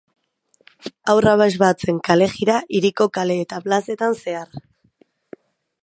[1.13, 4.61] Haur abesbatzen kalejira hiriko kale eta plazetan zehar.